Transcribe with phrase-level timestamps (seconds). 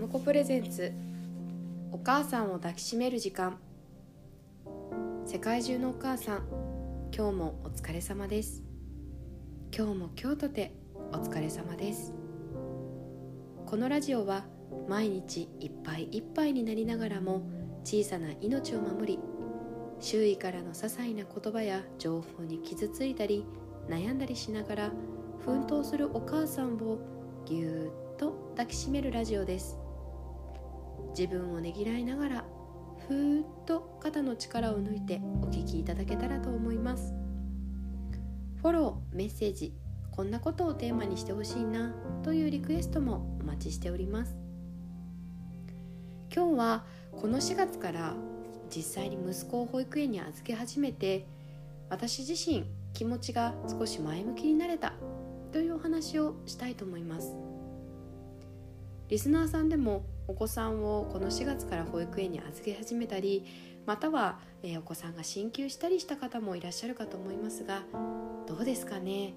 [0.00, 0.94] ムコプレゼンツ。
[1.92, 3.58] お母さんを抱きしめる時間。
[5.26, 6.46] 世界中のお母さん
[7.14, 8.62] 今日もお疲れ様です。
[9.76, 10.72] 今日も今日とて
[11.12, 12.14] お疲れ様です。
[13.66, 14.46] このラジオは
[14.88, 17.42] 毎日いっぱいいっぱいになりながらも
[17.84, 19.18] 小さな命を守り
[20.00, 23.44] 周囲からの些細な言葉や情報に傷ついたり
[23.86, 24.92] 悩んだりしながら
[25.44, 26.98] 奮闘するお母さんを
[27.44, 29.79] ぎゅーっと抱きしめるラジオです。
[31.10, 32.44] 自分をねぎらいながら
[33.08, 37.12] ふーっと肩の力を抜いてお聞きいただけたらと思います。
[38.56, 39.72] フォローメッセージ
[40.10, 44.36] こんなことをテーマにしてほしいなというリクエストもお待ちしております。
[46.34, 48.14] 今日はこの4月から
[48.74, 51.26] 実際に息子を保育園に預け始めて
[51.88, 54.92] 私自身気持ちが少し前向きになれた
[55.52, 57.34] というお話をしたいと思います。
[59.08, 63.44] リスナーさんでもお子さんをこの4月から保育園に預け始めたり
[63.84, 67.82] または、えー、お子さんが進級したりした方もいらっしゃるかと思いますが
[68.46, 69.34] どうですかね？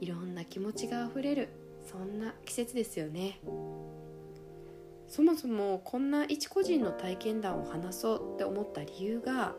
[0.00, 1.50] いろんな気持ちがあふれる
[1.86, 3.40] そんな季節ですよね。
[5.06, 9.54] そもそもこんな一個人の体験談を話そうって思った理由が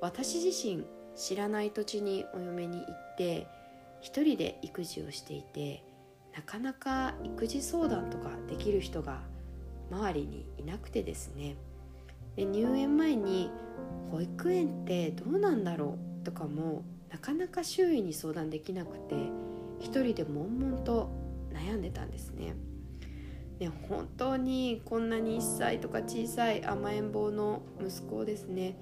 [0.00, 3.46] 私自身知らない土地にお嫁に行って
[4.00, 5.84] 一人で育児をしていて
[6.34, 9.20] なかなか育児相談とかできる人が
[9.90, 11.56] 周りにいなくてですね。
[12.36, 13.50] で入園前に
[14.10, 16.24] 保育園ってどうなんだろう？
[16.24, 19.14] とかもなかなか周囲に相談できなくて
[19.78, 21.10] 一人で悶々と
[21.52, 22.54] 悩んでたんですね。
[23.58, 28.76] で本当にこんなに1歳とか小さい甘えん坊の息子をですね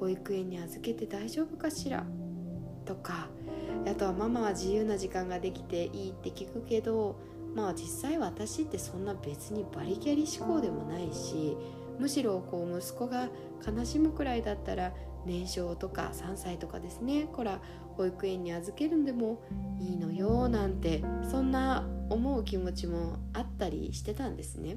[0.00, 2.04] 保育園に預けて大丈夫かしら？
[2.84, 3.28] とか
[3.86, 7.18] あとはママは自由な時間ができていいって聞くけど
[7.58, 11.56] まあ実際私ってそんな別にバリキャリ思考でもないし
[11.98, 13.28] むしろこう息子が
[13.66, 14.92] 悲しむくらいだったら
[15.26, 17.60] 年少とか3歳とかですねこら
[17.96, 19.42] 保育園に預けるんでも
[19.80, 24.76] いいのよなんてそんな思う気持ちもあったりしてたんですね。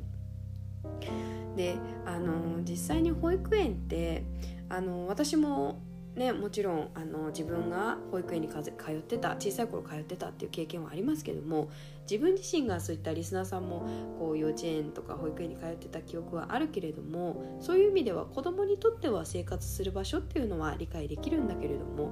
[1.55, 4.23] であの実際に保育園って
[4.69, 5.79] あの私も
[6.15, 11.69] ね、もちろんあの自分が保育園に通ってた小さい頃通ってたっていう経験はありますけども
[12.01, 13.87] 自分自身がそういったリスナーさんも
[14.19, 22.11] こう幼稚園とか保育園に通ってた記憶はあるけれどもそういう意味では子供にとっては生活する場所っていうのは理解できるんだけれども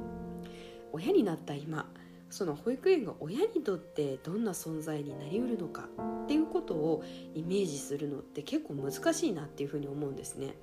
[0.93, 1.85] 親になった今
[2.29, 5.89] その保育園が親にとってどんな存在になりうるのか
[6.23, 10.55] っていうことをイメージするのって結構難しいなっていうふうに思うんですね。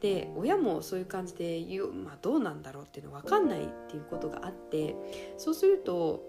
[0.00, 4.94] で親もそういう感じで言う、まあ、どうなんだろうっていうの分かんないっていうことがあって
[5.36, 6.22] そうすると、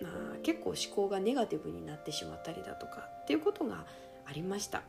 [0.00, 0.12] まあ、
[0.42, 3.86] 結構思考がネガティブになってしまったりだとかっていうことが
[4.26, 4.82] ありました。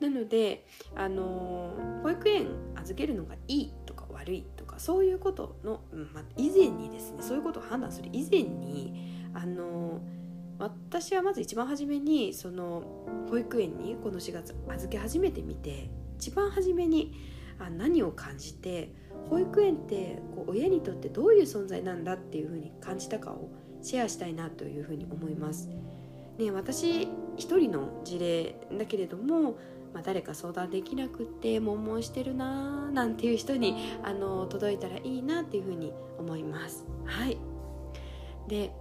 [0.00, 5.80] なので、あの保育園預けるのがいいとか悪いとかそういうことの、
[6.12, 10.00] まあ、以前にですねそういうことを判断する以前に、あの
[10.58, 12.82] 私はまず一番初めにその
[13.28, 17.12] 保育園にこの4月預け始めてみて一番初めに
[17.58, 18.90] あ何を感じて
[19.30, 23.50] 保育園ってこう親にとってどういう存在なんだっていうふうに感じたかを
[23.82, 25.68] シェアしたいなというふうに思います。
[26.38, 29.56] ね、私一人の事例だけれども、
[29.92, 36.84] まあ、誰か相談できなくって悶々してるなーなんていう人にあの届いたらいいなっていうふうに思います。
[37.04, 37.38] はい
[38.48, 38.72] で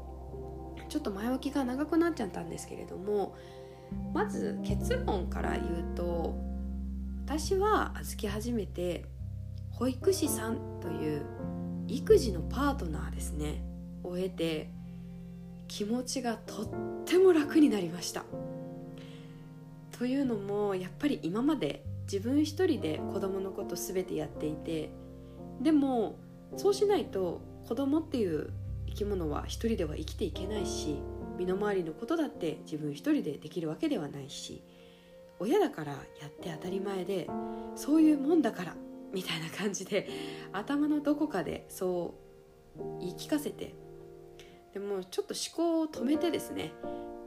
[0.90, 3.36] ちょっと前置きが長くなっちゃったんですけれども
[4.14, 6.36] まず結論から言うと
[7.25, 9.06] 私は預け始めて
[9.72, 11.25] 保育士さんという
[11.88, 13.63] 育児のパートナーですね。
[14.03, 14.69] を得て
[15.69, 16.67] 気持ちがとっ
[17.06, 18.25] ても楽になりました。
[19.97, 24.90] というのもやっぱり今まで自分一人で子供のこと全てやっていて
[25.61, 26.17] でも
[26.57, 28.51] そうしないと子供っていう
[28.88, 30.97] 生き物は一人では生きていけないし
[31.37, 34.61] 身の回りのことだって自分一人でできるわけではないし
[35.43, 35.97] 親だからや
[36.28, 37.29] って当たり前で
[37.75, 38.75] そういうもんだから
[39.13, 40.07] みたいな感じで
[40.53, 42.16] 頭のどこかでそ
[42.78, 43.75] う言い聞かせて
[44.73, 46.72] でもちょっと思考を止めてですね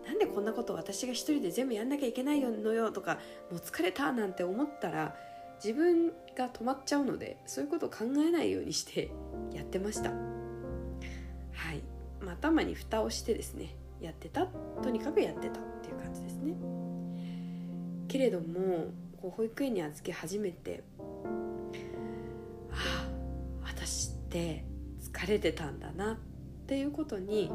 [0.07, 3.19] なんでこんなこと私が一人で全部やんなきゃいけないのよとか
[3.51, 5.15] もう疲れたなんて思ったら
[5.63, 9.11] 自分が止まっちゃうのでそういうことを考えないようにして
[9.53, 10.11] やってました。
[10.11, 11.83] はい、
[12.21, 14.47] ま、頭に蓋をしてですねやってた。
[14.83, 16.26] とにかくやってたっていう感じです
[18.09, 18.87] けれども
[19.21, 20.83] こう保育園に預け始めて
[22.71, 23.09] ああ
[23.65, 24.65] 私って
[25.01, 26.17] 疲れてたんだなっ
[26.67, 27.51] ていうことに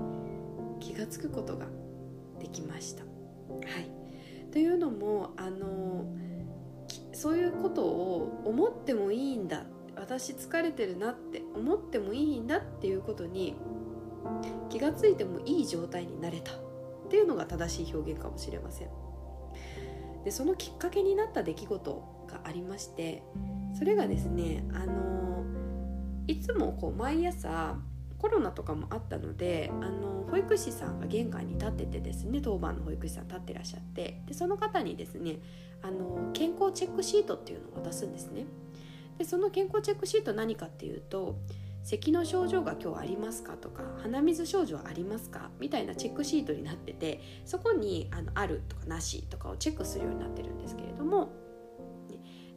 [0.80, 1.68] 気が付くことが
[2.40, 3.04] できました。
[3.04, 3.10] は
[3.80, 4.02] い
[4.52, 6.06] というのもあの
[7.14, 9.64] そういうことを思ってもいいんだ
[9.96, 13.56] 私疲れてるなって思ってもいいんだっていうことに
[14.70, 16.56] 気がついてもいい状態になれたっ
[17.10, 18.90] ていうのが正しい表現かもしれません
[20.24, 23.24] でそのきっかけになった出来事がありまして
[23.78, 25.44] それがですねあの
[26.28, 27.78] いつもこう毎朝
[28.18, 35.40] コロナとかもあったのであの保育士さんが玄関に立っててですね当番の保育士さん立ってらっしゃってでその方にですね
[35.82, 38.46] あの健康チェックシートっていうのを渡すんですね。
[39.18, 41.40] でその健康チェックシート何かっていうと
[41.84, 43.54] 咳の症状が今日ありますか？
[43.54, 45.50] とか鼻水症状ありますか？
[45.60, 51.34] みたいなチェックシートになっててそこにあのあるとかなしとかをチェックするようになってるんですけれども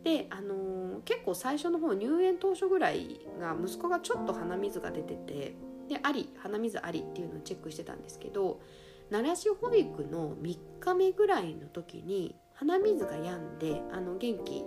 [0.05, 5.57] で、あのー、結構最初の方入園当初ぐらいが息子がちょっと鼻水が出てて
[5.89, 8.61] であり鼻水ありっていうのをチェックしてたんですけど
[9.11, 14.65] 奈良市保育の3日目ぐらいの時に鼻水が止んであの元気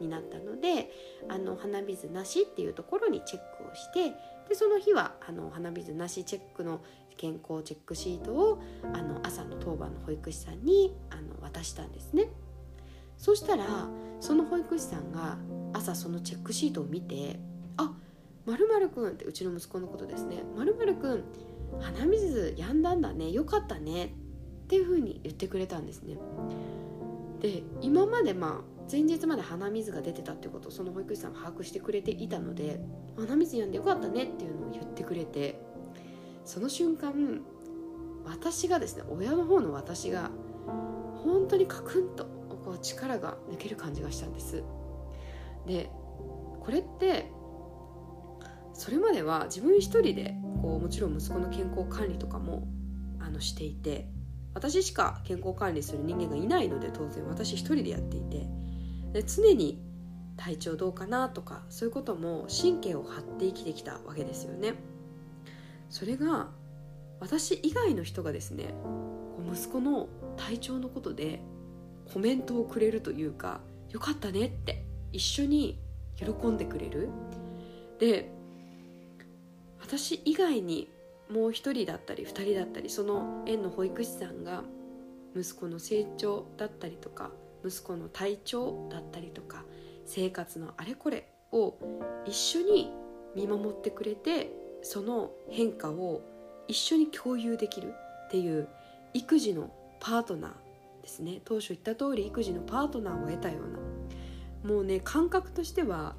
[0.00, 0.90] になったので
[1.28, 4.14] あの鼻水なしっていうところにチェックをして
[4.48, 6.80] でその日はあの鼻水なしチェックの
[7.16, 8.62] 健康チェックシートを
[8.94, 12.30] あの朝の当番の保育士さんにあの渡したんですね。
[13.18, 13.88] そしたら
[14.20, 15.36] その保育士さんが
[15.72, 17.40] 朝そのチェックシートを見て
[17.76, 17.92] 「あ
[18.46, 21.24] まるまるくん」ってうちの息子のことですね「まるまるくん
[21.80, 24.14] 鼻水やんだんだねよかったね」
[24.64, 26.16] っていうふうに言ってくれたんですね。
[27.40, 32.80] で今までまあ前日まで鼻水が出てたってことをその保育士さんが把握してくれていたので
[33.16, 35.60] 鼻水やんでよかったねっていうのを言ってくれて
[36.44, 37.40] その瞬間
[38.24, 40.30] 私がですね親の方の私が
[41.22, 42.24] 本当にカクンと
[42.64, 44.62] こう力が抜ける感じがしたんです。
[45.66, 45.90] で
[46.60, 47.30] これって
[48.74, 52.68] それまでは自分一人でこうもちろん息子の健康管理とかも
[53.20, 54.08] あのしていて
[54.54, 58.46] 私しか健康管理する人間がいないので当然私一人でやっていて
[59.12, 59.80] で常に
[60.36, 64.74] 体調どうかなとかそういうことも神経を張って生きてきたわけですよね。
[65.90, 66.48] それが
[67.20, 68.74] 私以外の人がですね
[69.52, 71.40] 息子の体調のことで
[72.12, 73.60] コメントをくれるというか
[73.90, 75.78] 「よかったね」って一緒に
[76.16, 77.08] 喜んでくれる。
[77.98, 78.30] で
[79.80, 80.88] 私以外に
[81.30, 84.62] もう一人だったり二人だったりその園の保育士さんが
[85.34, 87.30] 息子の成長だったりとか
[87.64, 89.64] 息子の体調だったりとか
[90.04, 91.74] 生活のあれこれを
[92.26, 92.92] 一緒に
[93.34, 94.50] 見守ってくれて
[94.82, 96.22] その変化を
[96.68, 97.94] 一緒に共有できる
[98.26, 98.68] っていう
[99.14, 101.40] 育児のパートナーですね。
[101.44, 103.78] 当初言った通り育児のパートナーを得たような。
[104.74, 106.14] もうね感覚としては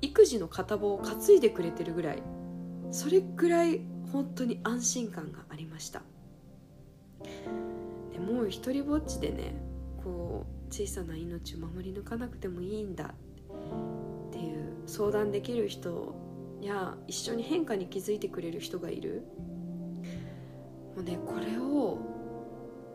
[0.00, 2.22] 育児の片棒を担いでくれてるぐらい
[2.90, 3.80] それぐらい
[4.12, 6.02] 本当に安心感がありました。
[8.12, 9.54] でもう一人ぼっちでね
[10.06, 16.14] こう小さな命を守り抜かなくてもいいんだっていう相談できる人
[16.60, 19.24] や一緒に変化に気づいてくれる人がいる。
[20.94, 21.98] もうねこれを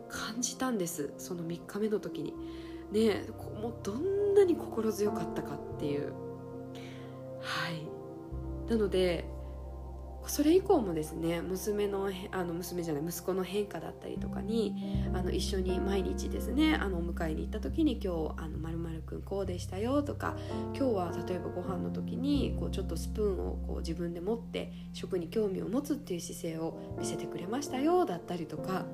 [0.07, 1.13] 感じたんです。
[1.17, 2.33] その3日目の時に。
[2.93, 3.25] ね
[3.61, 6.13] もうどんなに心強かったかっていう。
[7.41, 8.71] はい。
[8.71, 9.25] なので
[10.27, 20.35] それ以降もですね娘のあの娘じゃない息子の変化だったりとかにあの一緒に毎日ですねあのお迎えに行った時に今日あの〇〇くんこうでしたよとか
[20.75, 28.85] 今日は例えばご飯の時にこうちょっとスプーンをこう自分で持って食に興味を持つっていう姿勢を見せてくれましたよだったりとか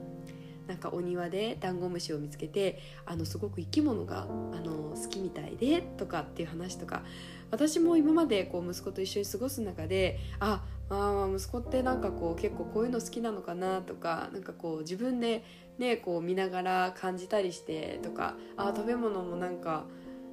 [0.68, 7.04] なんかお庭でダンゴムシを見つけてあのすごく生き物があの好きみたいでとかっていう話とか
[7.52, 15.44] 私も今までこう息子と一緒に過ごす中でああ息子ってなんかこう結構こういうの好きなのかなとかなんかこう自分で
[15.78, 19.86] ねこう見ながら感じたりしてとかあ食べ物もなんか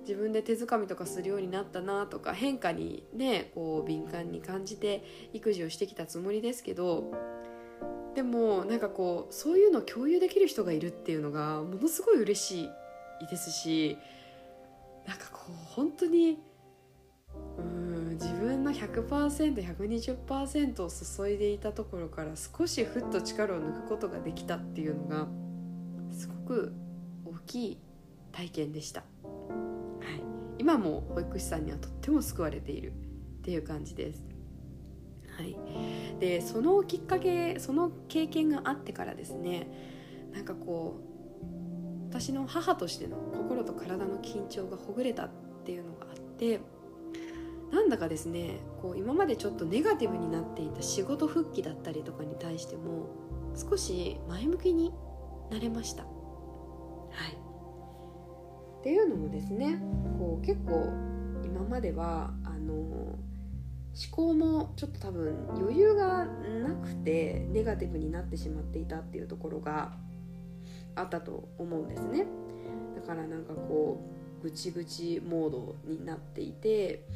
[0.02, 5.02] 自分で手づかみとかするようになったなとか変化にねこう敏感に感じて
[5.32, 7.12] 育児をしてきたつもりですけど
[8.14, 12.70] でもなんかこうそういうのを共有できる人がいるっていうのがものすごい嬉し
[13.20, 13.98] いですし
[15.06, 16.38] なんかこう本当に
[17.58, 25.28] うん自分の 100%120% を注いでいたところから少しふっと力を抜くことができたっていうのが
[26.10, 26.72] すごく
[27.24, 27.78] 大きい
[28.32, 29.06] 体験でした、は
[30.16, 30.22] い、
[30.58, 32.92] 今も保育士さんにはとっても救われているっ
[33.42, 34.24] ていう感じです。
[35.36, 35.56] はい、
[36.20, 39.68] でそのきっかけその経験があってからですね
[40.32, 41.04] なんかこう
[42.08, 45.30] 私の母としての心と体の緊張がほぐれたっ
[45.64, 46.60] ていうのがあって
[47.74, 53.08] なんだかですねこう今までちょっとネガティブになっていた仕事復帰だったりとかに対しても
[53.56, 54.92] 少し前向きに
[55.50, 56.04] なれました。
[56.04, 56.08] は
[57.28, 57.32] い
[58.80, 59.80] っていうのもですね
[60.18, 60.92] こう結構
[61.44, 63.18] 今まではあの思
[64.10, 69.92] 考もちょっと多分余裕がなくてネガティブになってしまっていたっていうところが
[70.94, 72.26] あったと思うんですね
[72.94, 74.04] だからなんかこ
[74.40, 77.06] うぐちぐちモードになっていて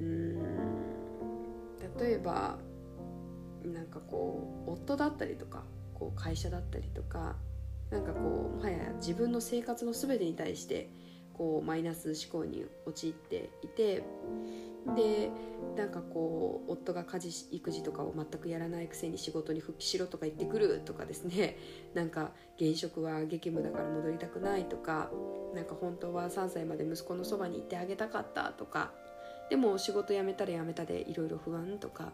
[0.00, 0.60] うん。
[1.98, 2.58] 例えば
[3.64, 5.64] なんかこう夫だったりとか
[5.94, 7.36] こう会社だったりとか
[7.90, 10.90] なんかこうもはや自分の生活の全てに対して
[11.34, 14.04] こうマイナス思考に陥っていて
[14.94, 15.30] で
[15.76, 21.56] なんかこう夫が家事育児とかを全くやらないくせに仕事に復帰しろとか言ってくるとかですね。
[21.94, 25.10] なんか現職は激務だから戻りたくないとか
[25.54, 28.92] なんか本当は3歳まで息子のそばにいてあげたかったとか
[29.50, 32.12] でも仕事辞めたら辞めたでいろいろ不安とか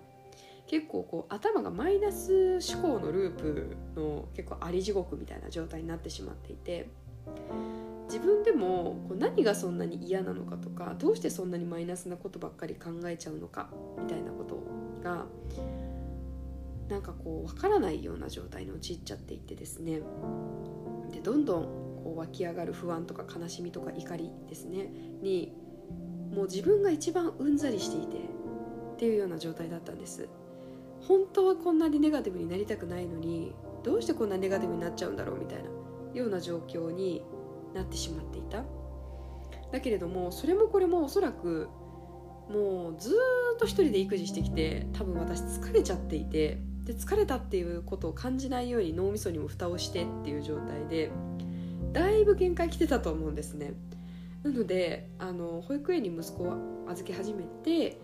[0.67, 6.89] 結構こう頭がマイナス思考のループの結構あり地獄みたいな状態になってしまっていて
[8.09, 13.69] 自分でもこう何がそんなに嫌なのかとかどうしてそんなにマイナスなことばっかり考えちゃうのか
[14.01, 14.63] みたいなこと
[15.03, 15.27] が
[16.89, 20.01] なんかこう分からないような状態に陥っちゃっていてですね。
[21.13, 21.63] でどんどん
[22.03, 24.89] こう湧き上がる不安とか悲しみとか怒りですね
[25.21, 25.53] に
[26.37, 30.29] もう自分が一番うんざりしていてっていうような状態だったんです。
[31.01, 35.71] 本当はこんなにネガティブになりたくないのにどうしてこんなネガティブになっちゃうんだろうみたいな
[36.15, 37.23] ような状況に
[37.75, 38.65] なってしまっていた。
[39.73, 41.69] だけれどもそれもこれもおそらく
[42.51, 43.11] もうず
[43.55, 51.11] っと一人で育児してきて多分私疲れちゃっていてで疲れたっていうことを感じないように脳みそにも蓋をしてっていう状態で
[51.93, 53.75] だいぶ限界来てたと思うんですね。
[54.47, 57.99] なのであの保育園に息子を預け始めて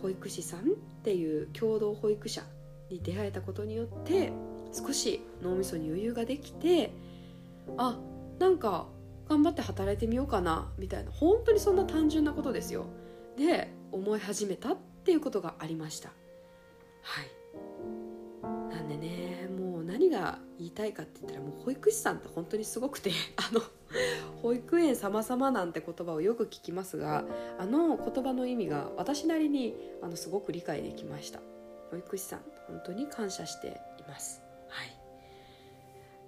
[0.00, 0.62] 保育士さんっ
[1.02, 2.42] ていう共同保育者
[2.90, 4.32] に出会えたことによって
[4.72, 6.92] 少し脳みそに余裕ができて
[7.76, 7.98] あ
[8.38, 8.86] なんか
[9.28, 12.86] 頑張って働いてみようかなみたいな本当にそんな単純なことですよ。
[13.36, 16.10] で思い始めたっていうことがありました。
[17.02, 18.74] はい。
[18.74, 19.48] なんでね
[20.00, 23.60] 何が言いたいかって言ったらもう保育士さんって本当にすごくて あの
[24.40, 27.26] 保育園様々なんて言葉をよく聞きますが
[27.58, 31.40] あの言葉の意味が私なりにあのすごく理解できました。
[31.90, 34.42] 保育士さん本当に感謝しています。
[34.68, 34.96] はい。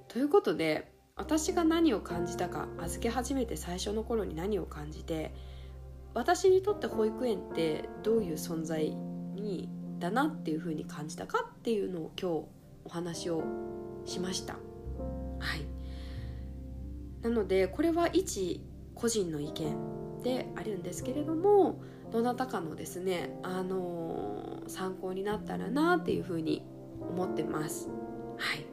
[0.09, 5.33] ということで私が何を感じたか預け始めて最初の頃に何を感じて
[6.13, 13.45] 私にとって保育園ってどういう存在にだなっていうふうに感じたかっていうのを今日お話を
[14.05, 14.55] しました。
[14.55, 15.67] はい。
[17.23, 18.61] なのでこれは一
[18.95, 26.65] 個人の意見であるんですけれどもどなたかのですね、あのー、参考になったらなっていうふうに
[27.01, 27.89] 思ってます。
[28.39, 28.67] はい。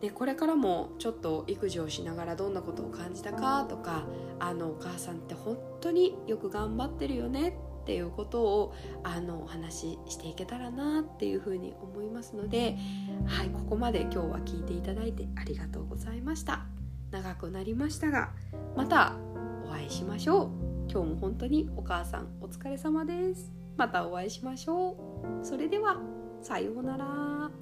[0.00, 4.04] でこれからもちょっと育児をしながらどんなことを感じたかとか
[4.38, 7.58] あのお母さんって本当によく頑張ってるよね
[7.90, 12.76] っていうことをあのお話ししていけたらなっていうふうに思いますので
[13.26, 16.66] はいここまで今日は聞いていただいてありがとうございました。
[17.10, 18.30] 長くなりましたが
[18.76, 19.16] また
[19.66, 20.50] お会いしましょう。
[20.88, 23.50] 今日も本当にお母さんお疲れ様です。
[23.76, 24.92] またお会いしましょ
[25.42, 25.44] う。
[25.44, 25.96] それでは
[26.42, 27.59] さようなら。